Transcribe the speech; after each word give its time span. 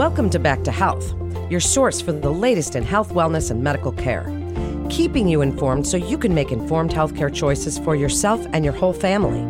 Welcome 0.00 0.30
to 0.30 0.38
Back 0.38 0.64
to 0.64 0.70
Health, 0.70 1.12
your 1.50 1.60
source 1.60 2.00
for 2.00 2.12
the 2.12 2.30
latest 2.30 2.74
in 2.74 2.82
health, 2.82 3.10
wellness, 3.10 3.50
and 3.50 3.62
medical 3.62 3.92
care. 3.92 4.24
Keeping 4.88 5.28
you 5.28 5.42
informed 5.42 5.86
so 5.86 5.98
you 5.98 6.16
can 6.16 6.32
make 6.34 6.50
informed 6.50 6.90
healthcare 6.90 7.30
choices 7.30 7.78
for 7.78 7.94
yourself 7.94 8.46
and 8.54 8.64
your 8.64 8.72
whole 8.72 8.94
family. 8.94 9.42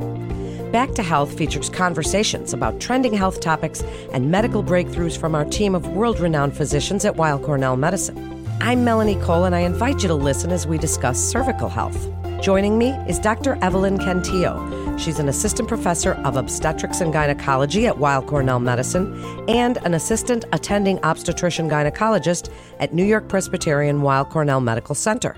Back 0.72 0.90
to 0.94 1.04
Health 1.04 1.38
features 1.38 1.68
conversations 1.68 2.52
about 2.52 2.80
trending 2.80 3.14
health 3.14 3.38
topics 3.38 3.82
and 4.12 4.28
medical 4.28 4.64
breakthroughs 4.64 5.16
from 5.16 5.36
our 5.36 5.44
team 5.44 5.72
of 5.76 5.86
world 5.86 6.18
renowned 6.18 6.56
physicians 6.56 7.04
at 7.04 7.14
Weill 7.14 7.38
Cornell 7.38 7.76
Medicine. 7.76 8.44
I'm 8.60 8.82
Melanie 8.84 9.20
Cole, 9.20 9.44
and 9.44 9.54
I 9.54 9.60
invite 9.60 10.02
you 10.02 10.08
to 10.08 10.16
listen 10.16 10.50
as 10.50 10.66
we 10.66 10.78
discuss 10.78 11.16
cervical 11.16 11.68
health. 11.68 12.10
Joining 12.42 12.76
me 12.76 12.88
is 13.06 13.20
Dr. 13.20 13.56
Evelyn 13.62 13.98
Cantillo. 13.98 14.79
She's 15.00 15.18
an 15.18 15.30
assistant 15.30 15.66
professor 15.66 16.12
of 16.26 16.36
obstetrics 16.36 17.00
and 17.00 17.10
gynecology 17.10 17.86
at 17.86 17.96
Weill 17.96 18.20
Cornell 18.20 18.60
Medicine 18.60 19.18
and 19.48 19.78
an 19.86 19.94
assistant 19.94 20.44
attending 20.52 21.02
obstetrician 21.02 21.70
gynecologist 21.70 22.52
at 22.80 22.92
New 22.92 23.06
York 23.06 23.26
Presbyterian 23.26 24.02
Weill 24.02 24.26
Cornell 24.26 24.60
Medical 24.60 24.94
Center. 24.94 25.34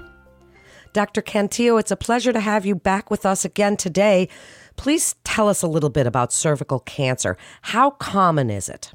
Dr. 0.92 1.22
Cantillo, 1.22 1.78
it's 1.78 1.92
a 1.92 1.96
pleasure 1.96 2.32
to 2.32 2.40
have 2.40 2.66
you 2.66 2.74
back 2.74 3.08
with 3.08 3.24
us 3.24 3.44
again 3.44 3.76
today. 3.76 4.28
Please 4.74 5.14
tell 5.22 5.48
us 5.48 5.62
a 5.62 5.68
little 5.68 5.90
bit 5.90 6.08
about 6.08 6.32
cervical 6.32 6.80
cancer. 6.80 7.36
How 7.62 7.90
common 7.90 8.50
is 8.50 8.68
it? 8.68 8.92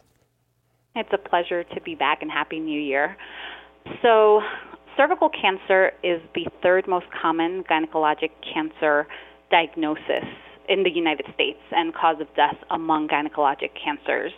It's 0.98 1.14
a 1.14 1.30
pleasure 1.30 1.64
to 1.64 1.80
be 1.80 1.96
back 1.96 2.22
and 2.22 2.30
Happy 2.30 2.60
New 2.60 2.82
Year. 2.82 3.16
So, 4.02 4.42
cervical 4.98 5.30
cancer 5.30 5.94
is 6.04 6.22
the 6.36 6.46
third 6.62 6.90
most 6.90 7.06
common 7.22 7.64
gynecologic 7.72 8.32
cancer 8.54 9.08
diagnosis 9.50 10.26
in 10.68 10.84
the 10.84 10.90
United 10.90 11.26
States 11.34 11.60
and 11.72 11.94
cause 11.94 12.20
of 12.20 12.28
death 12.36 12.58
among 12.70 13.08
gynecologic 13.08 13.72
cancers. 13.84 14.32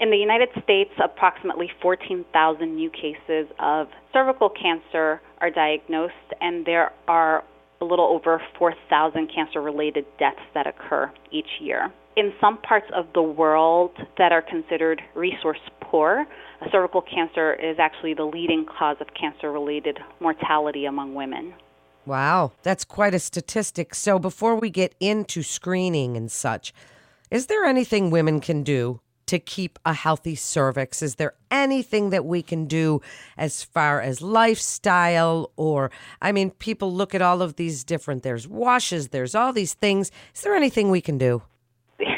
In 0.00 0.10
the 0.10 0.16
United 0.16 0.48
States, 0.62 0.90
approximately 1.02 1.70
14,000 1.82 2.76
new 2.76 2.90
cases 2.90 3.50
of 3.58 3.88
cervical 4.12 4.48
cancer 4.48 5.20
are 5.40 5.50
diagnosed, 5.50 6.14
and 6.40 6.64
there 6.64 6.92
are 7.08 7.42
a 7.80 7.84
little 7.84 8.06
over 8.06 8.40
4,000 8.58 9.30
cancer 9.34 9.60
related 9.60 10.04
deaths 10.18 10.40
that 10.54 10.66
occur 10.66 11.10
each 11.30 11.48
year. 11.60 11.92
In 12.16 12.32
some 12.40 12.58
parts 12.58 12.86
of 12.94 13.06
the 13.14 13.22
world 13.22 13.92
that 14.18 14.32
are 14.32 14.42
considered 14.42 15.00
resource 15.14 15.60
poor, 15.80 16.26
cervical 16.72 17.02
cancer 17.02 17.54
is 17.54 17.76
actually 17.78 18.14
the 18.14 18.24
leading 18.24 18.66
cause 18.66 18.96
of 19.00 19.06
cancer 19.14 19.52
related 19.52 19.98
mortality 20.20 20.86
among 20.86 21.14
women. 21.14 21.54
Wow, 22.08 22.52
that's 22.62 22.86
quite 22.86 23.12
a 23.12 23.18
statistic. 23.18 23.94
So, 23.94 24.18
before 24.18 24.56
we 24.56 24.70
get 24.70 24.94
into 24.98 25.42
screening 25.42 26.16
and 26.16 26.32
such, 26.32 26.72
is 27.30 27.48
there 27.48 27.66
anything 27.66 28.10
women 28.10 28.40
can 28.40 28.62
do 28.62 29.00
to 29.26 29.38
keep 29.38 29.78
a 29.84 29.92
healthy 29.92 30.34
cervix? 30.34 31.02
Is 31.02 31.16
there 31.16 31.34
anything 31.50 32.08
that 32.08 32.24
we 32.24 32.42
can 32.42 32.64
do 32.64 33.02
as 33.36 33.62
far 33.62 34.00
as 34.00 34.22
lifestyle 34.22 35.52
or 35.56 35.90
I 36.22 36.32
mean 36.32 36.50
people 36.52 36.94
look 36.94 37.14
at 37.14 37.20
all 37.20 37.42
of 37.42 37.56
these 37.56 37.84
different 37.84 38.22
there's 38.22 38.48
washes, 38.48 39.08
there's 39.08 39.34
all 39.34 39.52
these 39.52 39.74
things. 39.74 40.10
Is 40.34 40.40
there 40.40 40.54
anything 40.54 40.90
we 40.90 41.02
can 41.02 41.18
do? 41.18 41.42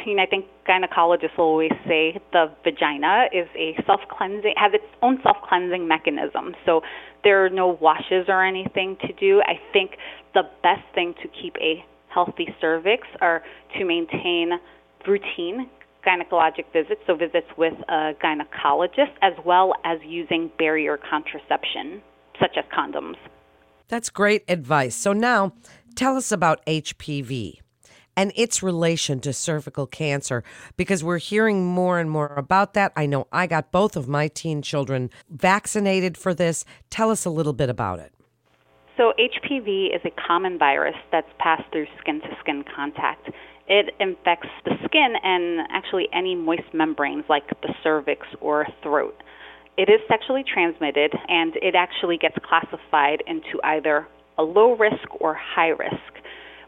You 0.06 0.16
know, 0.16 0.22
I 0.22 0.26
think 0.26 0.46
gynecologists 0.68 1.36
will 1.36 1.44
always 1.44 1.72
say 1.86 2.20
the 2.32 2.50
vagina 2.64 3.26
is 3.32 3.48
a 3.56 3.76
self 3.86 4.00
cleansing 4.10 4.54
has 4.56 4.72
its 4.74 4.84
own 5.02 5.18
self 5.22 5.36
cleansing 5.48 5.86
mechanism. 5.86 6.54
So 6.64 6.82
there 7.22 7.44
are 7.44 7.50
no 7.50 7.68
washes 7.68 8.26
or 8.28 8.44
anything 8.44 8.96
to 9.02 9.12
do. 9.12 9.42
I 9.46 9.60
think 9.72 9.92
the 10.34 10.42
best 10.62 10.82
thing 10.94 11.14
to 11.22 11.28
keep 11.28 11.56
a 11.60 11.84
healthy 12.08 12.54
cervix 12.60 13.06
are 13.20 13.42
to 13.78 13.84
maintain 13.84 14.52
routine 15.06 15.68
gynecologic 16.06 16.64
visits, 16.72 17.00
so 17.06 17.14
visits 17.14 17.46
with 17.56 17.74
a 17.88 18.12
gynecologist, 18.24 19.12
as 19.22 19.34
well 19.44 19.74
as 19.84 19.98
using 20.04 20.50
barrier 20.58 20.98
contraception, 20.98 22.02
such 22.40 22.56
as 22.56 22.64
condoms. 22.76 23.16
That's 23.88 24.08
great 24.08 24.44
advice. 24.48 24.96
So 24.96 25.12
now 25.12 25.52
tell 25.94 26.16
us 26.16 26.32
about 26.32 26.64
HPV 26.66 27.60
and 28.16 28.32
its 28.34 28.62
relation 28.62 29.20
to 29.20 29.32
cervical 29.32 29.86
cancer 29.86 30.42
because 30.76 31.02
we're 31.02 31.18
hearing 31.18 31.66
more 31.66 31.98
and 31.98 32.10
more 32.10 32.34
about 32.36 32.74
that. 32.74 32.92
I 32.96 33.06
know 33.06 33.26
I 33.32 33.46
got 33.46 33.72
both 33.72 33.96
of 33.96 34.08
my 34.08 34.28
teen 34.28 34.62
children 34.62 35.10
vaccinated 35.28 36.16
for 36.16 36.34
this. 36.34 36.64
Tell 36.90 37.10
us 37.10 37.24
a 37.24 37.30
little 37.30 37.52
bit 37.52 37.68
about 37.68 37.98
it. 37.98 38.12
So, 38.96 39.14
HPV 39.18 39.94
is 39.96 40.02
a 40.04 40.10
common 40.26 40.58
virus 40.58 40.96
that's 41.10 41.30
passed 41.38 41.64
through 41.72 41.86
skin 42.00 42.20
to 42.20 42.36
skin 42.40 42.64
contact. 42.76 43.30
It 43.66 43.94
infects 43.98 44.48
the 44.64 44.74
skin 44.84 45.14
and 45.22 45.66
actually 45.70 46.08
any 46.12 46.34
moist 46.34 46.74
membranes 46.74 47.24
like 47.28 47.48
the 47.62 47.72
cervix 47.82 48.26
or 48.40 48.66
throat. 48.82 49.22
It 49.78 49.88
is 49.88 50.00
sexually 50.08 50.44
transmitted 50.44 51.14
and 51.28 51.56
it 51.62 51.74
actually 51.74 52.18
gets 52.18 52.36
classified 52.44 53.22
into 53.26 53.58
either 53.64 54.06
a 54.36 54.42
low 54.42 54.76
risk 54.76 55.08
or 55.20 55.34
high 55.34 55.68
risk. 55.68 56.12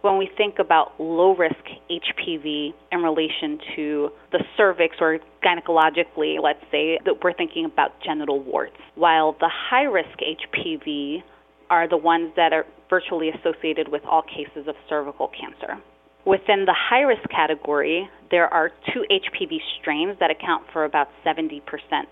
When 0.03 0.19
we 0.19 0.29
think 0.37 0.59
about 0.59 0.99
low 0.99 1.37
risk 1.37 1.63
HPV 1.89 2.75
in 2.91 3.03
relation 3.03 3.59
to 3.77 4.11
the 4.33 4.41
cervix 4.57 4.97
or 5.01 5.21
gynecologically, 5.45 6.43
let's 6.43 6.63
say, 6.73 6.99
that 7.05 7.23
we're 7.23 7.33
thinking 7.33 7.65
about 7.65 7.93
genital 8.05 8.43
warts, 8.43 8.77
while 8.97 9.37
the 9.39 9.49
high 9.49 9.85
risk 9.85 10.19
HPV 10.19 11.23
are 11.71 11.89
the 11.89 11.97
ones 11.97 12.33
that 12.35 12.53
are 12.53 12.67
virtually 12.91 13.31
associated 13.31 13.89
with 13.89 14.03
all 14.05 14.23
cases 14.23 14.67
of 14.67 14.75
cervical 14.89 15.29
cancer. 15.29 15.81
Within 16.27 16.65
the 16.67 16.75
high 16.77 17.03
risk 17.03 17.29
category, 17.31 18.09
there 18.31 18.53
are 18.53 18.71
two 18.93 19.05
HPV 19.09 19.59
strains 19.81 20.17
that 20.19 20.31
account 20.33 20.65
for 20.73 20.85
about 20.85 21.09
70% 21.25 21.61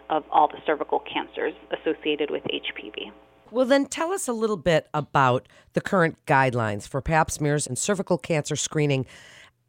of 0.09 0.23
all 0.31 0.47
the 0.47 0.59
cervical 0.65 1.03
cancers 1.13 1.55
associated 1.73 2.31
with 2.31 2.45
HPV. 2.45 3.11
Well, 3.53 3.67
then 3.67 3.87
tell 3.87 4.13
us 4.13 4.29
a 4.29 4.33
little 4.33 4.57
bit 4.57 4.89
about 4.95 5.49
the 5.73 5.81
current 5.81 6.25
guidelines 6.27 6.87
for 6.87 7.01
pap 7.01 7.31
smears 7.31 7.67
and 7.67 7.77
cervical 7.77 8.17
cancer 8.17 8.55
screening. 8.55 9.07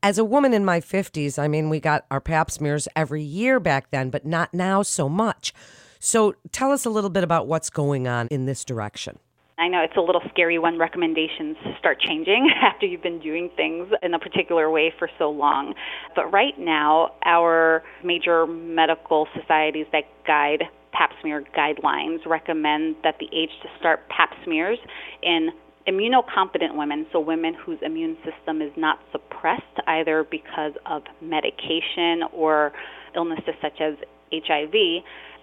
As 0.04 0.18
a 0.18 0.24
woman 0.24 0.54
in 0.54 0.64
my 0.64 0.80
50s, 0.80 1.40
I 1.40 1.48
mean, 1.48 1.70
we 1.70 1.80
got 1.80 2.06
our 2.12 2.22
pap 2.22 2.52
smears 2.52 2.88
every 2.96 3.24
year 3.24 3.60
back 3.60 3.90
then, 3.92 4.10
but 4.10 4.26
not 4.26 4.54
now 4.54 4.84
so 4.84 5.10
much. 5.10 5.54
So 6.00 6.36
tell 6.52 6.72
us 6.72 6.86
a 6.86 6.90
little 6.90 7.10
bit 7.10 7.24
about 7.24 7.48
what's 7.48 7.70
going 7.70 8.08
on 8.08 8.28
in 8.28 8.46
this 8.46 8.64
direction. 8.66 9.18
I 9.58 9.68
know 9.68 9.82
it's 9.82 9.96
a 9.96 10.02
little 10.02 10.24
scary 10.32 10.58
when 10.58 10.80
recommendations 10.80 11.56
start 11.78 12.00
changing 12.00 12.50
after 12.62 12.88
you've 12.88 13.04
been 13.04 13.20
doing 13.20 13.50
things 13.56 13.90
in 14.02 14.14
a 14.14 14.20
particular 14.20 14.72
way 14.72 14.92
for 14.98 15.08
so 15.20 15.30
long. 15.30 15.76
But 16.16 16.32
right 16.32 16.58
now, 16.58 17.12
our 17.26 17.84
major 18.04 18.48
medical 18.48 19.28
societies 19.40 19.86
that 19.92 20.06
guide 20.26 20.64
pap 21.02 21.10
smear 21.20 21.44
guidelines 21.58 22.20
recommend 22.28 22.96
that 23.04 23.16
the 23.20 23.26
age 23.36 23.50
to 23.64 23.68
start 23.80 24.08
pap 24.10 24.30
smears 24.44 24.78
in 25.24 25.50
immunocompetent 25.88 26.76
women, 26.76 27.08
so 27.12 27.20
women 27.20 27.56
whose 27.56 27.80
immune 27.82 28.16
system 28.18 28.62
is 28.62 28.72
not 28.78 29.00
suppressed 29.12 29.64
either 29.88 30.24
because 30.30 30.74
of 30.86 31.02
medication 31.20 32.22
or 32.32 32.72
illnesses 33.16 33.56
such 33.64 33.82
as 33.82 33.96
HIV, 34.32 34.74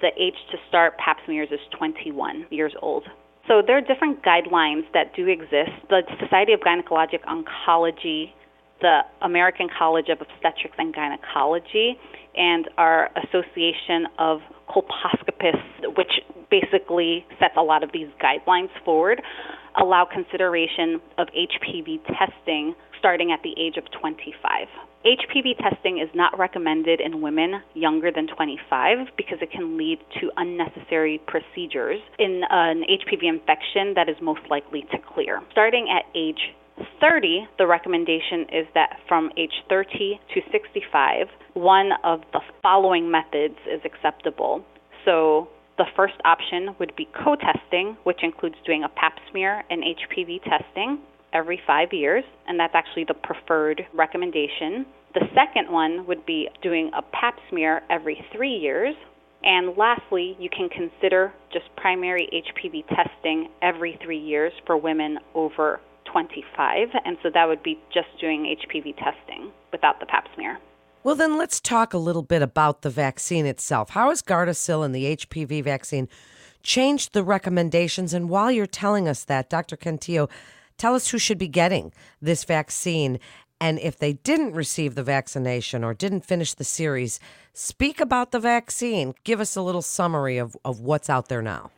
the 0.01 0.11
age 0.17 0.39
to 0.53 0.59
start 0.69 0.97
pap 0.99 1.17
smears 1.27 1.49
is 1.51 1.59
21 1.77 2.47
years 2.51 2.73
old. 2.81 3.03
So 3.49 3.61
there 3.67 3.77
are 3.77 3.81
different 3.81 4.23
guidelines 4.23 4.85
that 4.95 5.17
do 5.17 5.27
exist. 5.27 5.73
The 5.91 6.03
Society 6.23 6.53
of 6.53 6.61
Gynecologic 6.61 7.25
Oncology, 7.27 8.31
the 8.81 9.01
American 9.23 9.67
College 9.77 10.07
of 10.09 10.21
Obstetrics 10.21 10.77
and 10.79 10.95
Gynecology, 10.95 11.99
and 12.39 12.69
our 12.79 13.11
Association 13.27 14.07
of 14.19 14.41
Colposcopists, 14.71 15.97
which 15.97 16.23
basically 16.51 17.27
sets 17.39 17.55
a 17.59 17.63
lot 17.63 17.83
of 17.83 17.91
these 17.93 18.09
guidelines 18.23 18.71
forward, 18.85 19.21
allow 19.77 20.07
consideration 20.11 21.01
of 21.19 21.29
HPV 21.29 22.01
testing 22.07 22.75
starting 22.99 23.31
at 23.33 23.41
the 23.43 23.55
age 23.61 23.77
of 23.77 23.85
25. 24.01 24.67
HPV 25.07 25.57
testing 25.59 25.99
is 25.99 26.09
not 26.15 26.37
recommended 26.39 27.01
in 27.01 27.21
women 27.21 27.63
younger 27.75 28.11
than 28.11 28.27
25 28.27 29.07
because 29.17 29.39
it 29.41 29.51
can 29.53 29.79
lead 29.79 29.99
to 30.21 30.31
unnecessary 30.37 31.21
procedures 31.27 32.01
in 32.19 32.43
an 32.51 32.83
HPV 32.83 33.29
infection 33.29 33.95
that 33.95 34.09
is 34.09 34.17
most 34.21 34.41
likely 34.51 34.83
to 34.91 34.99
clear. 35.15 35.41
Starting 35.53 35.87
at 35.89 36.05
age 36.17 36.53
30, 37.01 37.49
the 37.59 37.67
recommendation 37.67 38.43
is 38.53 38.67
that 38.75 38.99
from 39.09 39.31
age 39.37 39.53
30 39.69 40.21
to 40.35 40.41
65, 40.53 41.27
one 41.55 41.91
of 42.05 42.21
the 42.33 42.41
following 42.63 43.11
methods 43.11 43.57
is 43.67 43.81
acceptable. 43.85 44.65
So, 45.05 45.49
the 45.79 45.87
first 45.95 46.15
option 46.25 46.75
would 46.81 46.95
be 46.97 47.09
co 47.25 47.37
testing, 47.37 47.97
which 48.03 48.19
includes 48.23 48.57
doing 48.67 48.83
a 48.83 48.89
pap 48.89 49.15
smear 49.31 49.63
and 49.71 49.83
HPV 49.83 50.43
testing 50.43 50.99
every 51.33 51.61
five 51.67 51.93
years, 51.93 52.25
and 52.47 52.59
that's 52.59 52.75
actually 52.75 53.05
the 53.05 53.15
preferred 53.15 53.83
recommendation. 53.95 54.87
The 55.15 55.27
second 55.35 55.73
one 55.73 56.07
would 56.07 56.27
be 56.27 56.49
doing 56.63 56.91
a 56.97 57.03
pap 57.03 57.37
smear 57.49 57.83
every 57.91 58.25
three 58.35 58.57
years. 58.57 58.95
And 59.45 59.77
lastly, 59.77 60.37
you 60.41 60.51
can 60.51 60.69
consider 60.69 61.33
just 61.53 61.65
primary 61.77 62.29
HPV 62.33 62.85
testing 62.89 63.49
every 63.63 63.99
three 64.03 64.19
years 64.19 64.53
for 64.67 64.77
women 64.77 65.19
over 65.35 65.81
25. 66.11 66.89
And 67.05 67.17
so 67.23 67.31
that 67.33 67.47
would 67.47 67.63
be 67.63 67.79
just 67.93 68.09
doing 68.21 68.57
HPV 68.57 68.97
testing 68.97 69.53
without 69.73 70.01
the 70.01 70.07
pap 70.07 70.27
smear. 70.35 70.59
Well, 71.05 71.15
then 71.15 71.39
let's 71.39 71.61
talk 71.61 71.95
a 71.95 71.99
little 71.99 72.23
bit 72.23 72.43
about 72.43 72.83
the 72.83 72.91
vaccine 72.91 73.47
itself. 73.47 73.91
How 73.91 74.11
has 74.11 74.23
Gardasil 74.23 74.85
and 74.85 74.95
the 74.95 75.17
HPV 75.17 75.65
vaccine 75.65 76.09
changed 76.63 77.13
the 77.13 77.23
recommendations? 77.23 78.13
And 78.13 78.29
while 78.29 78.51
you're 78.51 78.67
telling 78.67 79.09
us 79.09 79.25
that, 79.25 79.49
Dr. 79.49 79.77
Cantillo, 79.77 80.29
tell 80.77 80.95
us 80.95 81.11
who 81.11 81.19
should 81.19 81.39
be 81.39 81.49
getting 81.49 81.93
this 82.21 82.45
vaccine. 82.45 83.21
And 83.61 83.79
if 83.79 83.99
they 83.99 84.15
didn't 84.15 84.53
receive 84.53 84.97
the 84.97 85.03
vaccination 85.03 85.85
or 85.85 85.95
didn't 85.95 86.25
finish 86.25 86.55
the 86.55 86.65
series, 86.65 87.21
speak 87.55 88.01
about 88.01 88.33
the 88.33 88.41
vaccine. 88.41 89.15
Give 89.25 89.41
us 89.41 89.57
a 89.57 89.63
little 89.63 89.83
summary 89.83 90.39
of, 90.39 90.57
of 90.65 90.81
what's 90.81 91.09
out 91.09 91.29
there 91.29 91.43
now. 91.43 91.71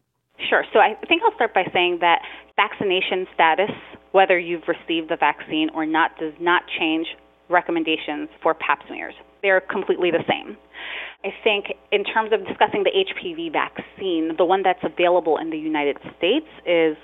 Sure. 0.49 0.65
So 0.73 0.79
I 0.79 0.94
think 1.06 1.23
I'll 1.23 1.35
start 1.35 1.55
by 1.55 1.65
saying 1.73 1.99
that 2.00 2.23
vaccination 2.56 3.26
status, 3.35 3.71
whether 4.12 4.39
you've 4.39 4.69
received 4.69 5.11
the 5.11 5.17
vaccine 5.17 5.71
or 5.75 5.87
not, 5.87 6.19
does 6.19 6.35
not 6.41 6.62
change 6.79 7.07
recommendations 7.49 8.29
for 8.43 8.55
pap 8.55 8.81
smears. 8.87 9.15
They're 9.43 9.61
completely 9.61 10.11
the 10.11 10.25
same. 10.29 10.57
I 11.25 11.29
think 11.45 11.67
in 11.93 12.05
terms 12.05 12.33
of 12.33 12.47
discussing 12.47 12.85
the 12.85 12.91
HPV 12.91 13.53
vaccine, 13.53 14.37
the 14.39 14.45
one 14.45 14.62
that's 14.62 14.83
available 14.83 15.37
in 15.39 15.51
the 15.51 15.59
United 15.59 15.99
States 16.17 16.47
is 16.67 16.97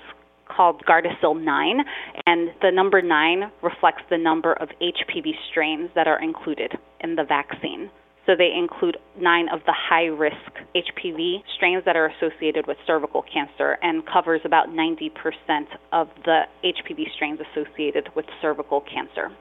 called 0.47 0.81
Gardasil 0.87 1.43
9, 1.43 1.79
and 2.25 2.49
the 2.61 2.71
number 2.71 3.01
9 3.01 3.51
reflects 3.61 4.03
the 4.09 4.17
number 4.17 4.53
of 4.53 4.69
HPV 4.81 5.31
strains 5.51 5.89
that 5.93 6.07
are 6.07 6.21
included 6.21 6.73
in 7.01 7.15
the 7.15 7.23
vaccine. 7.23 7.89
So 8.27 8.35
they 8.37 8.51
include 8.53 8.97
nine 9.17 9.47
of 9.51 9.61
the 9.65 9.73
high 9.73 10.07
risk 10.07 10.35
HPV 10.75 11.43
strains 11.55 11.83
that 11.85 11.95
are 11.95 12.11
associated 12.19 12.67
with 12.67 12.75
cervical 12.85 13.23
cancer 13.23 13.77
and 13.81 14.03
covers 14.05 14.41
about 14.43 14.67
90% 14.67 15.09
of 15.93 16.09
the 16.25 16.41
HPV 16.61 17.05
strains 17.15 17.39
associated 17.39 18.09
with 18.17 18.25
cervical 18.41 18.81
cancer. 18.81 19.31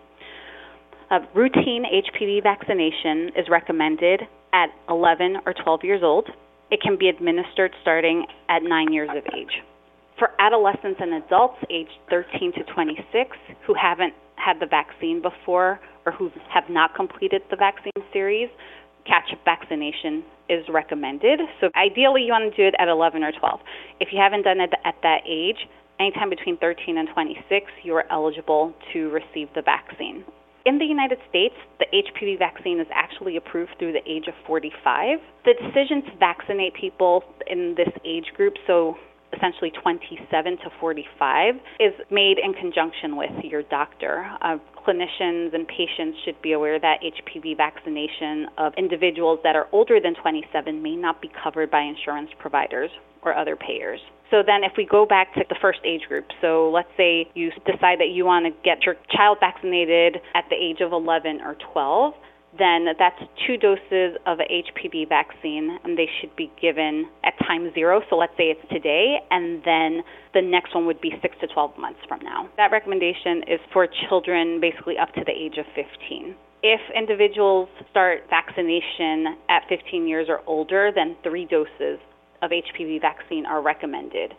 A 1.11 1.19
routine 1.35 1.85
HPV 1.85 2.45
vaccination 2.45 3.33
is 3.37 3.49
recommended 3.51 4.23
at 4.53 4.69
11 4.89 5.39
or 5.45 5.53
12 5.53 5.81
years 5.83 6.03
old. 6.05 6.29
It 6.71 6.81
can 6.81 6.97
be 6.97 7.09
administered 7.09 7.73
starting 7.83 8.25
at 8.49 8.63
9 8.63 8.93
years 8.93 9.11
of 9.11 9.25
age. 9.37 9.63
For 10.17 10.31
adolescents 10.39 11.01
and 11.01 11.25
adults 11.25 11.59
aged 11.71 11.91
13 12.09 12.53
to 12.53 12.63
26 12.73 13.37
who 13.67 13.75
haven't 13.75 14.15
had 14.37 14.61
the 14.61 14.67
vaccine 14.67 15.21
before 15.21 15.81
or 16.07 16.13
who 16.13 16.31
have 16.49 16.65
not 16.71 16.95
completed 16.95 17.43
the 17.51 17.57
vaccine 17.57 17.93
series, 18.13 18.49
catch 19.05 19.33
up 19.33 19.39
vaccination 19.45 20.25
is 20.49 20.65
recommended. 20.69 21.41
So 21.61 21.71
ideally, 21.77 22.23
you 22.23 22.33
want 22.33 22.51
to 22.51 22.57
do 22.57 22.67
it 22.67 22.75
at 22.79 22.89
11 22.89 23.23
or 23.23 23.33
12. 23.33 23.61
If 24.01 24.09
you 24.13 24.19
haven't 24.19 24.43
done 24.43 24.61
it 24.61 24.71
at 24.85 24.95
that 25.03 25.21
age, 25.29 25.69
anytime 25.99 26.31
between 26.31 26.57
13 26.59 26.99
and 26.99 27.09
26, 27.13 27.67
you 27.83 27.95
are 27.95 28.05
eligible 28.11 28.73
to 28.93 29.11
receive 29.11 29.49
the 29.55 29.63
vaccine. 29.63 30.25
In 30.65 30.79
the 30.79 30.85
United 30.85 31.19
States, 31.29 31.55
the 31.79 31.87
HPV 31.95 32.39
vaccine 32.39 32.81
is 32.81 32.89
actually 32.93 33.37
approved 33.37 33.73
through 33.79 33.93
the 33.93 34.03
age 34.11 34.27
of 34.27 34.35
45. 34.47 35.19
The 35.45 35.55
decision 35.55 36.03
to 36.11 36.19
vaccinate 36.19 36.75
people 36.75 37.23
in 37.47 37.75
this 37.77 37.91
age 38.05 38.33
group, 38.37 38.55
so 38.67 38.97
essentially 39.35 39.71
27 39.83 40.59
to 40.59 40.71
45, 40.81 41.55
is 41.81 41.93
made 42.11 42.39
in 42.39 42.53
conjunction 42.53 43.17
with 43.17 43.33
your 43.45 43.63
doctor. 43.65 44.31
Uh, 44.41 44.59
clinicians 44.87 45.55
and 45.55 45.67
patients 45.67 46.19
should 46.25 46.41
be 46.43 46.53
aware 46.53 46.79
that 46.79 46.99
HPV 47.03 47.57
vaccination 47.57 48.47
of 48.59 48.73
individuals 48.77 49.41
that 49.43 49.57
are 49.57 49.67
older 49.73 49.99
than 50.01 50.15
27 50.15 50.83
may 50.83 50.97
not 50.97 51.21
be 51.21 51.31
covered 51.43 51.71
by 51.71 51.81
insurance 51.81 52.31
providers 52.39 52.91
or 53.23 53.37
other 53.37 53.57
payers. 53.57 54.01
So 54.31 54.43
then, 54.45 54.65
if 54.65 54.73
we 54.77 54.85
go 54.85 55.07
back 55.07 55.35
to 55.35 55.45
the 55.49 55.57
first 55.61 55.79
age 55.85 56.03
group, 56.09 56.27
so 56.41 56.71
let's 56.71 56.89
say 56.97 57.31
you 57.35 57.51
decide 57.65 58.01
that 58.01 58.11
you 58.13 58.25
want 58.25 58.47
to 58.47 58.53
get 58.65 58.83
your 58.83 58.97
child 59.11 59.39
vaccinated 59.39 60.17
at 60.35 60.45
the 60.51 60.57
age 60.57 60.81
of 60.81 60.93
11 60.93 61.41
or 61.43 61.57
12, 61.73 62.15
then 62.59 62.87
that's 62.99 63.19
two 63.47 63.57
doses 63.57 64.17
of 64.27 64.39
HPV 64.39 65.09
vaccine, 65.09 65.79
and 65.85 65.97
they 65.97 66.09
should 66.21 66.35
be 66.37 66.51
given 66.61 67.09
at 67.25 67.35
time 67.47 67.73
zero. 67.75 68.01
So 68.11 68.17
let's 68.17 68.33
say 68.37 68.45
it's 68.45 68.69
today, 68.71 69.19
and 69.31 69.63
then 69.65 70.03
the 70.35 70.43
next 70.43 70.75
one 70.75 70.87
would 70.87 71.01
be 71.01 71.13
six 71.23 71.37
to 71.41 71.47
12 71.47 71.79
months 71.79 72.01
from 72.09 72.21
now. 72.21 72.49
That 72.57 72.71
recommendation 72.73 73.43
is 73.49 73.61
for 73.73 73.87
children 74.09 74.61
basically 74.61 74.99
up 74.99 75.13
to 75.15 75.23
the 75.25 75.33
age 75.33 75.59
of 75.59 75.67
15. 75.75 76.35
If 76.63 76.81
individuals 76.97 77.69
start 77.91 78.25
vaccination 78.29 79.37
at 79.49 79.63
15 79.69 80.09
years 80.09 80.27
or 80.29 80.41
older, 80.47 80.91
then 80.95 81.17
three 81.23 81.45
doses 81.45 82.01
of 82.43 82.51
HPV 82.51 83.01
vaccine 83.01 83.47
are 83.47 83.63
recommended. 83.63 84.33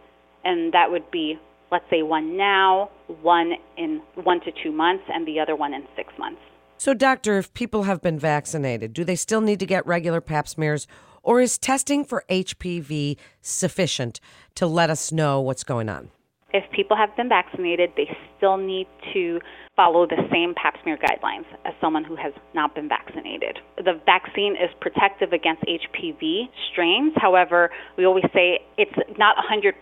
And 0.43 0.73
that 0.73 0.91
would 0.91 1.09
be, 1.11 1.39
let's 1.71 1.85
say, 1.89 2.03
one 2.03 2.37
now, 2.37 2.89
one 3.21 3.53
in 3.77 4.01
one 4.15 4.39
to 4.41 4.51
two 4.63 4.71
months, 4.71 5.03
and 5.07 5.27
the 5.27 5.39
other 5.39 5.55
one 5.55 5.73
in 5.73 5.83
six 5.95 6.13
months. 6.17 6.41
So, 6.79 6.93
doctor, 6.93 7.39
if 7.39 7.51
people 7.55 7.83
have 7.83 8.01
been 8.01 8.19
vaccinated, 8.19 8.93
do 8.93 9.03
they 9.03 9.15
still 9.15 9.41
need 9.41 9.59
to 9.59 9.65
get 9.65 9.85
regular 9.87 10.21
pap 10.21 10.47
smears, 10.47 10.85
or 11.23 11.41
is 11.41 11.57
testing 11.57 12.05
for 12.05 12.23
HPV 12.29 13.17
sufficient 13.41 14.19
to 14.55 14.67
let 14.67 14.91
us 14.91 15.11
know 15.11 15.41
what's 15.41 15.63
going 15.63 15.89
on? 15.89 16.11
If 16.53 16.63
people 16.71 16.95
have 16.95 17.15
been 17.17 17.29
vaccinated, 17.29 17.91
they 17.97 18.15
still 18.37 18.57
need 18.57 18.87
to 19.13 19.39
follow 19.75 20.07
the 20.07 20.21
same 20.31 20.53
pap 20.55 20.75
smear 20.81 20.97
guidelines 20.97 21.45
as 21.65 21.73
someone 21.81 22.03
who 22.03 22.15
has 22.15 22.33
not 22.55 22.73
been 22.73 22.87
vaccinated. 22.87 23.59
The 23.77 23.99
vaccine 24.05 24.53
is 24.53 24.69
protective 24.79 25.33
against 25.33 25.63
HPV 25.63 26.49
strains. 26.71 27.13
However, 27.17 27.69
we 27.97 28.05
always 28.05 28.25
say 28.33 28.59
it's 28.77 28.95
not 29.17 29.35
100%, 29.37 29.73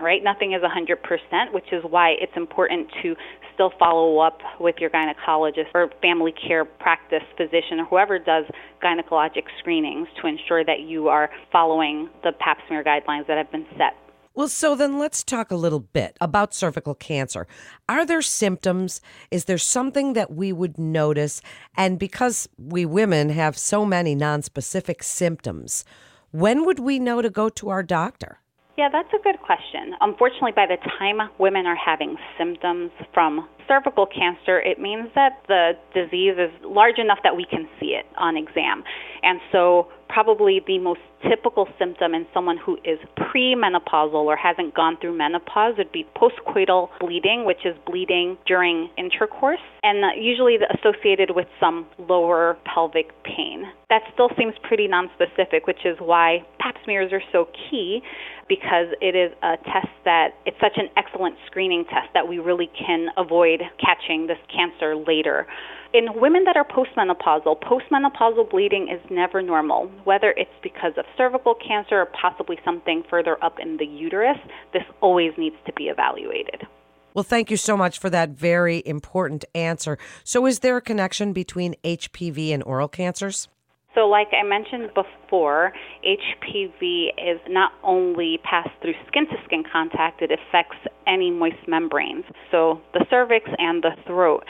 right? 0.00 0.22
Nothing 0.22 0.52
is 0.52 0.62
100%, 0.62 1.52
which 1.52 1.72
is 1.72 1.82
why 1.84 2.14
it's 2.20 2.32
important 2.36 2.88
to 3.02 3.16
still 3.54 3.72
follow 3.78 4.18
up 4.18 4.38
with 4.60 4.76
your 4.78 4.90
gynecologist 4.90 5.68
or 5.74 5.90
family 6.00 6.32
care 6.32 6.64
practice 6.64 7.22
physician 7.36 7.80
or 7.80 7.86
whoever 7.86 8.18
does 8.18 8.44
gynecologic 8.82 9.44
screenings 9.58 10.08
to 10.20 10.26
ensure 10.26 10.64
that 10.64 10.80
you 10.80 11.08
are 11.08 11.30
following 11.50 12.08
the 12.22 12.32
pap 12.32 12.58
smear 12.66 12.82
guidelines 12.82 13.26
that 13.26 13.36
have 13.36 13.50
been 13.50 13.66
set 13.78 13.94
well, 14.34 14.48
so 14.48 14.74
then 14.74 14.98
let's 14.98 15.22
talk 15.22 15.50
a 15.50 15.56
little 15.56 15.80
bit 15.80 16.16
about 16.18 16.54
cervical 16.54 16.94
cancer. 16.94 17.46
Are 17.86 18.06
there 18.06 18.22
symptoms? 18.22 19.02
Is 19.30 19.44
there 19.44 19.58
something 19.58 20.14
that 20.14 20.32
we 20.32 20.54
would 20.54 20.78
notice? 20.78 21.42
And 21.76 21.98
because 21.98 22.48
we 22.56 22.86
women 22.86 23.28
have 23.28 23.58
so 23.58 23.84
many 23.84 24.16
nonspecific 24.16 25.04
symptoms, 25.04 25.84
when 26.30 26.64
would 26.64 26.78
we 26.78 26.98
know 26.98 27.20
to 27.20 27.28
go 27.28 27.50
to 27.50 27.68
our 27.68 27.82
doctor? 27.82 28.38
Yeah, 28.76 28.88
that's 28.90 29.12
a 29.12 29.22
good 29.22 29.38
question. 29.40 29.94
Unfortunately, 30.00 30.52
by 30.56 30.66
the 30.66 30.78
time 30.98 31.28
women 31.38 31.66
are 31.66 31.76
having 31.76 32.16
symptoms 32.38 32.90
from 33.12 33.48
cervical 33.68 34.06
cancer, 34.06 34.60
it 34.60 34.78
means 34.78 35.08
that 35.14 35.42
the 35.48 35.72
disease 35.94 36.34
is 36.38 36.50
large 36.64 36.98
enough 36.98 37.18
that 37.24 37.36
we 37.36 37.44
can 37.44 37.68
see 37.80 37.94
it 37.98 38.06
on 38.18 38.36
exam. 38.36 38.84
And 39.22 39.40
so, 39.50 39.88
probably 40.08 40.60
the 40.66 40.78
most 40.78 41.00
typical 41.28 41.66
symptom 41.78 42.14
in 42.14 42.26
someone 42.34 42.58
who 42.58 42.76
is 42.84 42.98
premenopausal 43.16 44.14
or 44.14 44.36
hasn't 44.36 44.74
gone 44.74 44.98
through 45.00 45.16
menopause 45.16 45.74
would 45.78 45.90
be 45.90 46.06
postcoital 46.16 46.88
bleeding, 47.00 47.44
which 47.46 47.64
is 47.64 47.74
bleeding 47.86 48.36
during 48.46 48.90
intercourse, 48.98 49.60
and 49.82 50.04
usually 50.22 50.58
associated 50.78 51.30
with 51.34 51.46
some 51.58 51.86
lower 51.98 52.58
pelvic 52.72 53.10
pain. 53.24 53.64
That 53.88 54.02
still 54.12 54.28
seems 54.36 54.54
pretty 54.62 54.88
nonspecific, 54.88 55.66
which 55.66 55.84
is 55.84 55.96
why 55.98 56.44
pap 56.58 56.76
smears 56.84 57.12
are 57.12 57.22
so 57.32 57.48
key 57.70 58.02
because 58.48 58.88
it 59.00 59.14
is 59.14 59.32
a 59.42 59.56
test 59.64 59.92
that 60.04 60.34
it's 60.44 60.56
such 60.60 60.76
an 60.76 60.88
excellent 60.96 61.36
screening 61.46 61.84
test 61.84 62.08
that 62.12 62.28
we 62.28 62.38
really 62.38 62.70
can 62.76 63.08
avoid 63.16 63.51
catching 63.78 64.26
this 64.26 64.38
cancer 64.54 64.96
later. 64.96 65.46
In 65.92 66.08
women 66.20 66.44
that 66.44 66.56
are 66.56 66.64
postmenopausal, 66.64 67.60
postmenopausal 67.60 68.50
bleeding 68.50 68.88
is 68.88 69.00
never 69.10 69.42
normal. 69.42 69.90
Whether 70.04 70.32
it's 70.36 70.50
because 70.62 70.92
of 70.96 71.04
cervical 71.16 71.54
cancer 71.54 72.00
or 72.00 72.06
possibly 72.06 72.58
something 72.64 73.04
further 73.10 73.36
up 73.44 73.58
in 73.58 73.76
the 73.76 73.86
uterus, 73.86 74.38
this 74.72 74.84
always 75.00 75.32
needs 75.36 75.56
to 75.66 75.72
be 75.74 75.84
evaluated. 75.84 76.66
Well, 77.14 77.24
thank 77.24 77.50
you 77.50 77.58
so 77.58 77.76
much 77.76 77.98
for 77.98 78.08
that 78.08 78.30
very 78.30 78.82
important 78.86 79.44
answer. 79.54 79.98
So, 80.24 80.46
is 80.46 80.60
there 80.60 80.78
a 80.78 80.80
connection 80.80 81.34
between 81.34 81.74
HPV 81.84 82.54
and 82.54 82.62
oral 82.62 82.88
cancers? 82.88 83.48
So, 83.94 84.08
like 84.08 84.28
I 84.32 84.42
mentioned 84.42 84.90
before, 84.94 85.72
HPV 86.04 87.08
is 87.18 87.40
not 87.48 87.72
only 87.82 88.38
passed 88.42 88.70
through 88.80 88.94
skin 89.08 89.26
to 89.26 89.36
skin 89.44 89.64
contact, 89.70 90.22
it 90.22 90.30
affects 90.32 90.78
any 91.06 91.30
moist 91.30 91.68
membranes, 91.68 92.24
so 92.50 92.80
the 92.94 93.04
cervix 93.10 93.50
and 93.58 93.82
the 93.82 93.90
throat. 94.06 94.44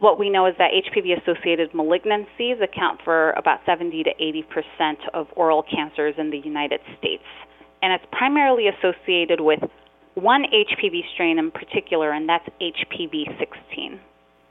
What 0.00 0.18
we 0.18 0.28
know 0.28 0.46
is 0.46 0.54
that 0.58 0.72
HPV 0.72 1.22
associated 1.22 1.72
malignancies 1.72 2.62
account 2.62 3.00
for 3.04 3.30
about 3.32 3.60
70 3.64 4.02
to 4.02 4.10
80 4.18 4.42
percent 4.42 4.98
of 5.14 5.28
oral 5.36 5.62
cancers 5.62 6.14
in 6.18 6.30
the 6.30 6.38
United 6.38 6.80
States. 6.98 7.22
And 7.82 7.92
it's 7.92 8.04
primarily 8.12 8.66
associated 8.68 9.40
with 9.40 9.60
one 10.14 10.44
HPV 10.44 11.00
strain 11.14 11.38
in 11.38 11.50
particular, 11.50 12.12
and 12.12 12.28
that's 12.28 12.48
HPV 12.60 13.38
16. 13.38 14.00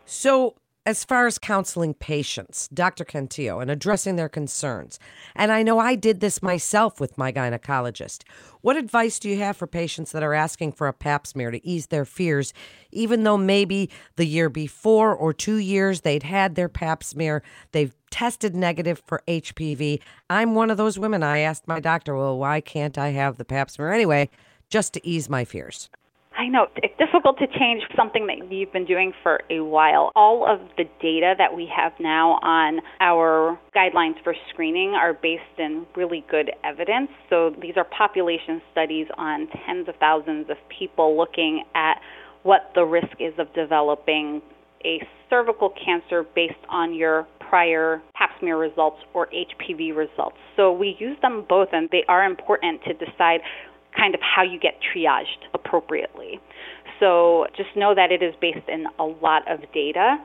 So, 0.05 0.55
as 0.83 1.03
far 1.03 1.27
as 1.27 1.37
counseling 1.37 1.93
patients, 1.93 2.67
Dr. 2.69 3.05
Cantillo, 3.05 3.61
and 3.61 3.69
addressing 3.69 4.15
their 4.15 4.29
concerns, 4.29 4.97
and 5.35 5.51
I 5.51 5.61
know 5.61 5.77
I 5.77 5.93
did 5.93 6.21
this 6.21 6.41
myself 6.41 6.99
with 6.99 7.19
my 7.19 7.31
gynecologist, 7.31 8.23
what 8.61 8.77
advice 8.77 9.19
do 9.19 9.29
you 9.29 9.37
have 9.37 9.55
for 9.55 9.67
patients 9.67 10.11
that 10.11 10.23
are 10.23 10.33
asking 10.33 10.71
for 10.71 10.87
a 10.87 10.93
pap 10.93 11.27
smear 11.27 11.51
to 11.51 11.65
ease 11.65 11.87
their 11.87 12.05
fears, 12.05 12.51
even 12.91 13.23
though 13.23 13.37
maybe 13.37 13.91
the 14.15 14.25
year 14.25 14.49
before 14.49 15.15
or 15.15 15.33
two 15.33 15.57
years 15.57 16.01
they'd 16.01 16.23
had 16.23 16.55
their 16.55 16.69
pap 16.69 17.03
smear, 17.03 17.43
they've 17.73 17.95
tested 18.09 18.55
negative 18.55 19.03
for 19.05 19.21
HPV? 19.27 20.01
I'm 20.31 20.55
one 20.55 20.71
of 20.71 20.77
those 20.77 20.97
women. 20.97 21.21
I 21.21 21.39
asked 21.39 21.67
my 21.67 21.79
doctor, 21.79 22.15
well, 22.15 22.37
why 22.37 22.59
can't 22.59 22.97
I 22.97 23.09
have 23.09 23.37
the 23.37 23.45
pap 23.45 23.69
smear 23.69 23.91
anyway, 23.91 24.29
just 24.69 24.93
to 24.93 25.07
ease 25.07 25.29
my 25.29 25.45
fears? 25.45 25.89
I 26.41 26.47
know 26.47 26.65
it's 26.75 26.97
difficult 26.97 27.37
to 27.37 27.45
change 27.45 27.83
something 27.95 28.25
that 28.25 28.51
you've 28.51 28.73
been 28.73 28.85
doing 28.85 29.13
for 29.21 29.41
a 29.51 29.59
while. 29.59 30.11
All 30.15 30.43
of 30.51 30.59
the 30.75 30.85
data 30.99 31.35
that 31.37 31.55
we 31.55 31.69
have 31.75 31.91
now 31.99 32.39
on 32.41 32.79
our 32.99 33.59
guidelines 33.75 34.15
for 34.23 34.33
screening 34.49 34.95
are 34.95 35.13
based 35.13 35.59
in 35.59 35.85
really 35.95 36.25
good 36.31 36.49
evidence. 36.63 37.09
So 37.29 37.51
these 37.61 37.73
are 37.77 37.85
population 37.95 38.59
studies 38.71 39.05
on 39.19 39.49
tens 39.67 39.87
of 39.87 39.93
thousands 39.99 40.49
of 40.49 40.57
people 40.79 41.15
looking 41.15 41.63
at 41.75 42.01
what 42.41 42.71
the 42.73 42.85
risk 42.85 43.13
is 43.19 43.35
of 43.37 43.53
developing 43.53 44.41
a 44.83 44.97
cervical 45.29 45.71
cancer 45.85 46.25
based 46.33 46.55
on 46.69 46.95
your 46.95 47.27
prior 47.51 48.01
pap 48.15 48.31
smear 48.39 48.57
results 48.57 48.97
or 49.13 49.27
HPV 49.27 49.95
results. 49.95 50.37
So 50.55 50.71
we 50.71 50.95
use 50.97 51.17
them 51.21 51.45
both 51.47 51.67
and 51.71 51.87
they 51.91 52.03
are 52.07 52.25
important 52.25 52.81
to 52.85 52.93
decide 52.93 53.41
kind 53.95 54.15
of 54.15 54.21
how 54.21 54.43
you 54.43 54.59
get 54.59 54.75
triaged 54.81 55.47
appropriately. 55.53 56.39
So 56.99 57.47
just 57.55 57.69
know 57.75 57.95
that 57.95 58.11
it 58.11 58.21
is 58.21 58.33
based 58.39 58.67
in 58.67 58.85
a 58.99 59.03
lot 59.03 59.49
of 59.51 59.59
data 59.73 60.17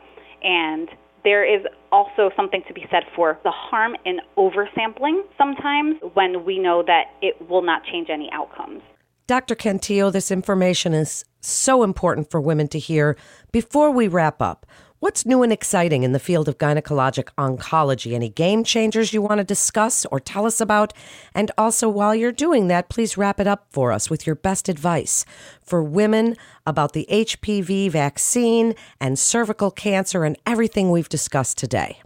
and 0.42 0.88
there 1.24 1.44
is 1.44 1.66
also 1.90 2.30
something 2.36 2.62
to 2.68 2.72
be 2.72 2.86
said 2.90 3.02
for 3.16 3.38
the 3.42 3.50
harm 3.50 3.96
in 4.04 4.20
oversampling 4.38 5.22
sometimes 5.36 5.96
when 6.14 6.44
we 6.44 6.58
know 6.58 6.84
that 6.86 7.06
it 7.20 7.48
will 7.48 7.62
not 7.62 7.82
change 7.84 8.08
any 8.10 8.30
outcomes. 8.32 8.80
Dr. 9.26 9.56
Cantillo, 9.56 10.12
this 10.12 10.30
information 10.30 10.94
is 10.94 11.24
so 11.40 11.82
important 11.82 12.30
for 12.30 12.40
women 12.40 12.68
to 12.68 12.78
hear. 12.78 13.16
Before 13.50 13.90
we 13.90 14.06
wrap 14.06 14.40
up, 14.40 14.66
What's 14.98 15.26
new 15.26 15.42
and 15.42 15.52
exciting 15.52 16.04
in 16.04 16.12
the 16.12 16.18
field 16.18 16.48
of 16.48 16.56
gynecologic 16.56 17.28
oncology? 17.36 18.14
Any 18.14 18.30
game 18.30 18.64
changers 18.64 19.12
you 19.12 19.20
want 19.20 19.40
to 19.40 19.44
discuss 19.44 20.06
or 20.06 20.18
tell 20.18 20.46
us 20.46 20.58
about? 20.58 20.94
And 21.34 21.50
also, 21.58 21.86
while 21.86 22.14
you're 22.14 22.32
doing 22.32 22.68
that, 22.68 22.88
please 22.88 23.18
wrap 23.18 23.38
it 23.38 23.46
up 23.46 23.66
for 23.68 23.92
us 23.92 24.08
with 24.08 24.26
your 24.26 24.36
best 24.36 24.70
advice 24.70 25.26
for 25.60 25.82
women 25.82 26.34
about 26.64 26.94
the 26.94 27.06
HPV 27.10 27.90
vaccine 27.90 28.74
and 28.98 29.18
cervical 29.18 29.70
cancer 29.70 30.24
and 30.24 30.38
everything 30.46 30.90
we've 30.90 31.10
discussed 31.10 31.58
today. 31.58 32.00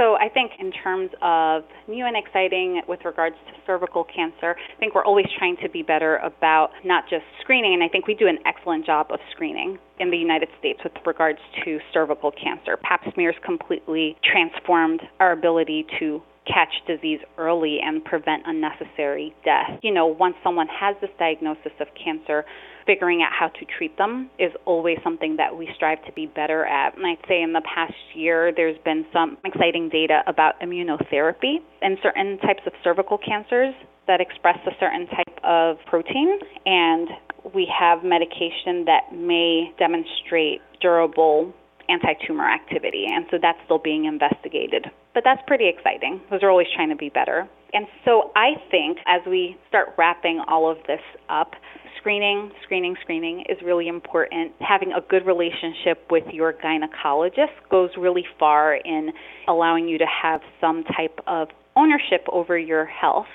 So 0.00 0.14
I 0.14 0.30
think 0.30 0.52
in 0.58 0.72
terms 0.72 1.10
of 1.20 1.64
new 1.86 2.06
and 2.06 2.16
exciting 2.16 2.80
with 2.88 3.00
regards 3.04 3.36
to 3.48 3.52
cervical 3.66 4.02
cancer, 4.02 4.56
I 4.56 4.80
think 4.80 4.94
we're 4.94 5.04
always 5.04 5.26
trying 5.36 5.58
to 5.62 5.68
be 5.68 5.82
better 5.82 6.16
about 6.16 6.70
not 6.86 7.04
just 7.10 7.24
screening, 7.42 7.74
and 7.74 7.82
I 7.82 7.88
think 7.88 8.06
we 8.06 8.14
do 8.14 8.26
an 8.26 8.38
excellent 8.46 8.86
job 8.86 9.08
of 9.10 9.20
screening 9.30 9.78
in 9.98 10.10
the 10.10 10.16
United 10.16 10.48
States 10.58 10.80
with 10.82 10.94
regards 11.04 11.38
to 11.66 11.78
cervical 11.92 12.32
cancer. 12.32 12.78
Pap 12.78 13.02
smears 13.12 13.34
completely 13.44 14.16
transformed 14.24 15.02
our 15.20 15.32
ability 15.32 15.84
to 15.98 16.22
catch 16.46 16.72
disease 16.86 17.20
early 17.38 17.78
and 17.82 18.04
prevent 18.04 18.42
unnecessary 18.46 19.34
death. 19.44 19.78
You 19.82 19.92
know, 19.92 20.06
once 20.06 20.34
someone 20.42 20.68
has 20.68 20.96
this 21.00 21.10
diagnosis 21.18 21.72
of 21.80 21.88
cancer, 22.02 22.44
figuring 22.86 23.22
out 23.22 23.30
how 23.32 23.48
to 23.48 23.64
treat 23.78 23.96
them 23.98 24.30
is 24.38 24.52
always 24.64 24.98
something 25.04 25.36
that 25.36 25.56
we 25.56 25.68
strive 25.76 26.04
to 26.06 26.12
be 26.12 26.26
better 26.26 26.64
at. 26.64 26.96
And 26.96 27.06
I'd 27.06 27.18
say 27.28 27.42
in 27.42 27.52
the 27.52 27.62
past 27.62 27.94
year, 28.14 28.52
there's 28.54 28.78
been 28.84 29.04
some 29.12 29.38
exciting 29.44 29.88
data 29.90 30.22
about 30.26 30.58
immunotherapy 30.60 31.56
in 31.82 31.96
certain 32.02 32.38
types 32.38 32.62
of 32.66 32.72
cervical 32.82 33.18
cancers 33.18 33.74
that 34.06 34.20
express 34.20 34.58
a 34.66 34.72
certain 34.80 35.06
type 35.06 35.38
of 35.44 35.76
protein. 35.86 36.38
And 36.66 37.08
we 37.54 37.70
have 37.78 38.02
medication 38.02 38.84
that 38.86 39.12
may 39.12 39.72
demonstrate 39.78 40.60
durable 40.80 41.54
anti 41.88 42.14
tumor 42.26 42.48
activity. 42.48 43.06
And 43.08 43.26
so 43.30 43.38
that's 43.40 43.58
still 43.64 43.78
being 43.78 44.06
investigated. 44.06 44.86
But 45.14 45.24
that's 45.24 45.40
pretty 45.46 45.68
exciting 45.68 46.20
because 46.22 46.40
we're 46.42 46.50
always 46.50 46.68
trying 46.74 46.90
to 46.90 46.96
be 46.96 47.08
better. 47.08 47.48
And 47.72 47.86
so 48.04 48.30
I 48.34 48.54
think 48.70 48.98
as 49.06 49.20
we 49.26 49.56
start 49.68 49.90
wrapping 49.96 50.42
all 50.48 50.70
of 50.70 50.78
this 50.86 51.00
up, 51.28 51.52
screening, 51.98 52.50
screening, 52.64 52.96
screening 53.02 53.44
is 53.48 53.58
really 53.64 53.88
important. 53.88 54.52
Having 54.60 54.92
a 54.92 55.00
good 55.08 55.26
relationship 55.26 56.06
with 56.10 56.24
your 56.32 56.52
gynecologist 56.52 57.54
goes 57.70 57.90
really 57.98 58.24
far 58.38 58.74
in 58.76 59.10
allowing 59.46 59.88
you 59.88 59.98
to 59.98 60.06
have 60.22 60.40
some 60.60 60.84
type 60.96 61.18
of 61.26 61.48
ownership 61.76 62.26
over 62.32 62.58
your 62.58 62.86
health. 62.86 63.26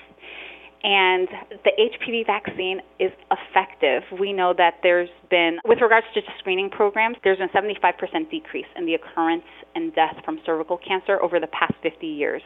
And 0.82 1.28
the 1.64 1.72
HPV 1.78 2.26
vaccine 2.26 2.80
is 3.00 3.10
effective. 3.30 4.02
We 4.20 4.32
know 4.32 4.54
that 4.56 4.74
there's 4.82 5.08
been, 5.30 5.58
with 5.64 5.80
regards 5.80 6.06
to 6.14 6.20
screening 6.38 6.70
programs, 6.70 7.16
there's 7.24 7.38
been 7.38 7.48
a 7.48 7.80
75% 7.80 8.30
decrease 8.30 8.66
in 8.76 8.86
the 8.86 8.94
occurrence 8.94 9.44
and 9.74 9.94
death 9.94 10.16
from 10.24 10.38
cervical 10.46 10.78
cancer 10.78 11.20
over 11.20 11.40
the 11.40 11.48
past 11.48 11.74
50 11.82 12.06
years 12.06 12.42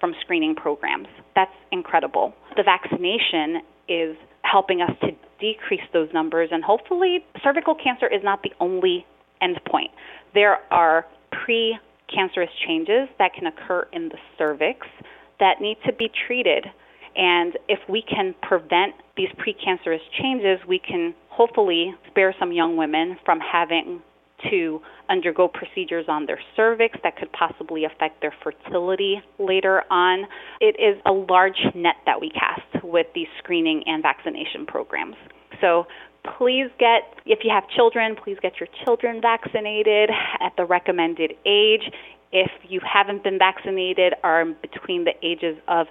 from 0.00 0.14
screening 0.22 0.54
programs. 0.54 1.06
That's 1.34 1.54
incredible. 1.72 2.34
The 2.56 2.62
vaccination 2.62 3.62
is 3.88 4.16
helping 4.42 4.80
us 4.80 4.90
to 5.00 5.08
decrease 5.40 5.86
those 5.92 6.08
numbers. 6.12 6.50
And 6.52 6.64
hopefully, 6.64 7.24
cervical 7.42 7.74
cancer 7.74 8.06
is 8.06 8.22
not 8.22 8.42
the 8.42 8.52
only 8.60 9.06
endpoint. 9.42 9.90
There 10.34 10.58
are 10.70 11.06
pre 11.44 11.78
cancerous 12.14 12.50
changes 12.66 13.08
that 13.18 13.32
can 13.34 13.46
occur 13.46 13.88
in 13.92 14.08
the 14.08 14.18
cervix 14.38 14.86
that 15.40 15.60
need 15.60 15.76
to 15.86 15.92
be 15.92 16.10
treated. 16.26 16.66
And 17.16 17.56
if 17.68 17.78
we 17.88 18.02
can 18.02 18.34
prevent 18.42 18.94
these 19.16 19.28
precancerous 19.38 20.00
changes, 20.20 20.58
we 20.66 20.78
can 20.78 21.14
hopefully 21.28 21.94
spare 22.08 22.34
some 22.38 22.52
young 22.52 22.76
women 22.76 23.16
from 23.24 23.38
having 23.40 24.02
to 24.50 24.80
undergo 25.08 25.48
procedures 25.48 26.06
on 26.08 26.26
their 26.26 26.40
cervix 26.56 26.98
that 27.02 27.16
could 27.16 27.30
possibly 27.32 27.84
affect 27.84 28.20
their 28.20 28.34
fertility 28.42 29.22
later 29.38 29.82
on. 29.90 30.24
It 30.60 30.76
is 30.78 31.00
a 31.06 31.12
large 31.12 31.58
net 31.74 31.96
that 32.06 32.20
we 32.20 32.30
cast 32.30 32.84
with 32.84 33.06
these 33.14 33.28
screening 33.38 33.84
and 33.86 34.02
vaccination 34.02 34.66
programs. 34.66 35.16
So 35.60 35.86
please 36.36 36.68
get, 36.78 37.02
if 37.26 37.40
you 37.44 37.50
have 37.52 37.68
children, 37.68 38.16
please 38.22 38.36
get 38.42 38.54
your 38.58 38.68
children 38.84 39.20
vaccinated 39.20 40.10
at 40.40 40.52
the 40.56 40.64
recommended 40.64 41.34
age. 41.46 41.90
If 42.32 42.50
you 42.68 42.80
haven't 42.80 43.22
been 43.22 43.38
vaccinated, 43.38 44.14
are 44.24 44.44
between 44.44 45.04
the 45.04 45.12
ages 45.22 45.56
of 45.68 45.86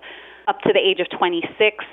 up 0.48 0.60
to 0.62 0.74
the 0.74 0.80
age 0.80 1.00
of 1.00 1.08
26, 1.18 1.86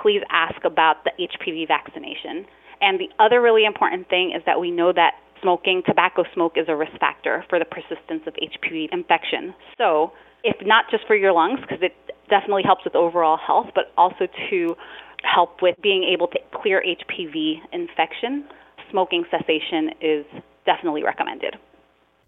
please 0.00 0.22
ask 0.30 0.64
about 0.64 1.04
the 1.04 1.12
HPV 1.18 1.68
vaccination. 1.68 2.46
And 2.80 2.98
the 2.98 3.08
other 3.18 3.40
really 3.40 3.64
important 3.64 4.08
thing 4.08 4.32
is 4.34 4.42
that 4.46 4.60
we 4.60 4.70
know 4.70 4.92
that 4.92 5.14
smoking, 5.42 5.82
tobacco 5.86 6.24
smoke 6.34 6.54
is 6.56 6.66
a 6.68 6.76
risk 6.76 6.98
factor 6.98 7.44
for 7.48 7.58
the 7.58 7.64
persistence 7.64 8.22
of 8.26 8.34
HPV 8.34 8.88
infection. 8.92 9.54
So, 9.76 10.12
if 10.42 10.56
not 10.64 10.86
just 10.90 11.06
for 11.06 11.14
your 11.14 11.32
lungs, 11.32 11.60
because 11.60 11.82
it 11.82 11.94
definitely 12.30 12.62
helps 12.64 12.84
with 12.84 12.94
overall 12.94 13.36
health, 13.36 13.66
but 13.74 13.92
also 13.98 14.26
to 14.48 14.74
help 15.22 15.60
with 15.60 15.76
being 15.82 16.04
able 16.04 16.28
to 16.28 16.38
clear 16.54 16.82
HPV 16.82 17.56
infection, 17.72 18.46
smoking 18.90 19.24
cessation 19.30 19.90
is 20.00 20.24
definitely 20.64 21.02
recommended. 21.02 21.56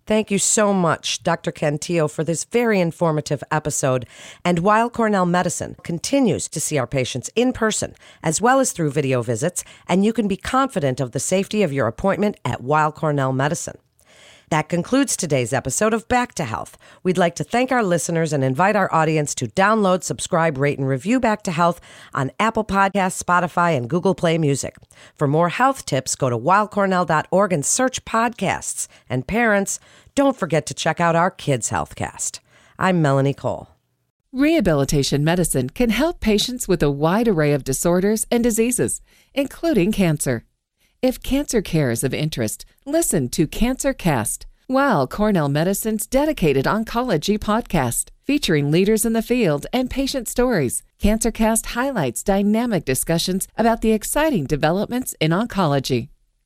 Thank 0.05 0.33
you 0.33 0.39
so 0.39 0.73
much, 0.73 1.23
Dr. 1.23 1.53
Cantillo, 1.53 2.11
for 2.11 2.25
this 2.25 2.45
very 2.45 2.81
informative 2.81 3.45
episode. 3.53 4.07
And 4.45 4.59
Weill 4.59 4.91
Cornell 4.91 5.27
Medicine 5.27 5.77
continues 5.85 6.49
to 6.49 6.61
see 6.61 6.77
our 6.77 6.89
patients 6.89 7.31
in 7.37 7.53
person 7.53 7.95
as 8.23 8.41
well 8.41 8.59
as 8.59 8.73
through 8.73 8.91
video 8.91 9.23
visits, 9.23 9.63
and 9.87 10.05
you 10.05 10.13
can 10.13 10.27
be 10.27 10.37
confident 10.37 11.01
of 11.01 11.13
the 11.13 11.21
safety 11.21 11.63
of 11.63 11.73
your 11.73 11.87
appointment 11.87 12.37
at 12.45 12.63
Weill 12.63 12.91
Cornell 12.91 13.33
Medicine. 13.33 13.79
That 14.53 14.69
concludes 14.69 15.17
today's 15.17 15.55
episode 15.55 15.95
of 15.95 16.07
Back 16.09 16.35
to 16.35 16.45
Health. 16.45 16.77
We'd 17.03 17.17
like 17.17 17.35
to 17.37 17.43
thank 17.43 17.73
our 17.73 17.83
listeners 17.83 18.35
and 18.35 18.45
invite 18.45 18.77
our 18.77 18.93
audience 18.93 19.35
to 19.37 19.47
download, 19.47 20.03
subscribe, 20.03 20.59
rate, 20.59 20.79
and 20.79 20.87
review 20.87 21.21
Back 21.21 21.43
to 21.45 21.51
Health 21.51 21.81
on 22.13 22.33
Apple 22.39 22.63
Podcasts, 22.63 23.25
Spotify, 23.25 23.75
and 23.75 23.89
Google 23.89 24.15
Play 24.15 24.37
Music. 24.37 24.77
For 25.17 25.27
more 25.27 25.49
health 25.49 25.87
tips, 25.87 26.15
go 26.15 26.29
to 26.29 26.37
weillcornell.org 26.37 27.51
and 27.51 27.65
search 27.65 28.05
podcasts. 28.05 28.89
And 29.09 29.27
parents, 29.27 29.81
don't 30.15 30.37
forget 30.37 30.67
to 30.67 30.75
check 30.75 31.01
out 31.01 31.17
our 31.17 31.31
Kids 31.31 31.71
Healthcast. 31.71 32.41
I'm 32.79 33.01
Melanie 33.01 33.33
Cole. 33.33 33.71
Rehabilitation 34.33 35.25
medicine 35.25 35.71
can 35.71 35.89
help 35.89 36.21
patients 36.21 36.69
with 36.69 36.83
a 36.83 36.91
wide 36.91 37.27
array 37.27 37.55
of 37.55 37.65
disorders 37.65 38.27
and 38.31 38.45
diseases, 38.45 39.01
including 39.33 39.93
cancer. 39.93 40.45
If 41.03 41.21
cancer 41.21 41.63
care 41.63 41.91
is 41.91 42.05
of 42.05 42.15
interest, 42.15 42.65
listen 42.87 43.29
to 43.31 43.49
CancerCast, 43.49 44.45
Weill 44.69 45.09
Cornell 45.09 45.49
Medicine's 45.49 46.07
dedicated 46.07 46.65
oncology 46.65 47.41
podcast, 47.41 48.11
featuring 48.23 48.71
leaders 48.71 49.05
in 49.05 49.13
the 49.13 49.21
field 49.21 49.67
and 49.73 49.91
patient 49.91 50.29
stories. 50.29 50.85
CancerCast 51.01 51.67
highlights 51.75 52.23
dynamic 52.23 52.85
discussions 52.85 53.49
about 53.57 53.81
the 53.81 53.91
exciting 53.91 54.45
developments 54.45 55.17
in 55.21 55.33
oncology. 55.33 56.12